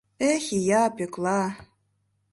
Эх, 0.31 0.45
ия, 0.59 0.83
Пӧкла! 0.95 1.41